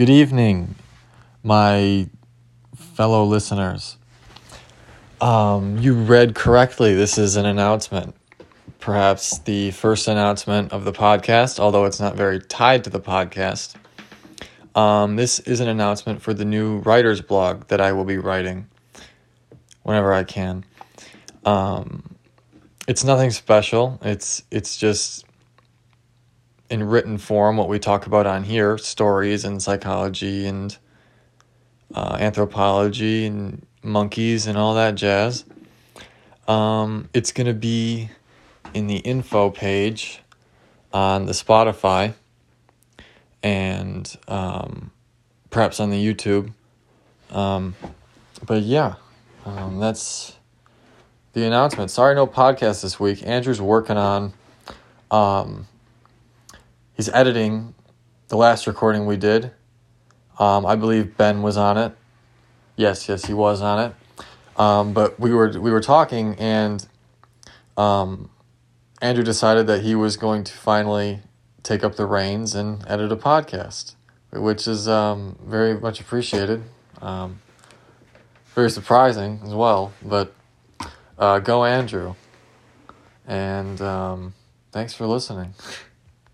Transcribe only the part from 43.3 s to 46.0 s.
and um, perhaps on